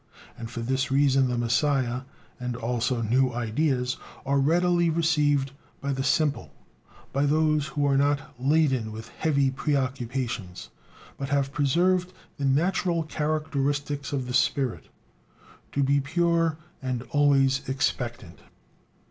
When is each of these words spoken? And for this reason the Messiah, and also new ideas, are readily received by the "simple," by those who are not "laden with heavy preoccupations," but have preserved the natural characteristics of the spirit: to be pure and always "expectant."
And 0.35 0.49
for 0.49 0.61
this 0.61 0.89
reason 0.89 1.27
the 1.27 1.37
Messiah, 1.37 2.01
and 2.39 2.55
also 2.55 3.03
new 3.03 3.31
ideas, 3.33 3.97
are 4.25 4.39
readily 4.39 4.89
received 4.89 5.51
by 5.79 5.93
the 5.93 6.03
"simple," 6.03 6.51
by 7.13 7.27
those 7.27 7.67
who 7.67 7.85
are 7.85 7.97
not 7.97 8.33
"laden 8.39 8.91
with 8.91 9.09
heavy 9.19 9.51
preoccupations," 9.51 10.69
but 11.19 11.29
have 11.29 11.53
preserved 11.53 12.13
the 12.37 12.45
natural 12.45 13.03
characteristics 13.03 14.11
of 14.11 14.25
the 14.25 14.33
spirit: 14.33 14.87
to 15.71 15.83
be 15.83 16.01
pure 16.01 16.57
and 16.81 17.03
always 17.11 17.69
"expectant." 17.69 18.39